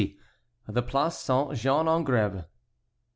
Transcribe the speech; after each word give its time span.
THE 0.67 0.81
PLACE 0.81 1.19
SAINT 1.19 1.53
JEAN 1.53 1.87
EN 1.87 2.03
GRÈVE. 2.03 2.45